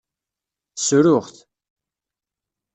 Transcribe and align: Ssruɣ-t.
Ssruɣ-t. 0.79 1.37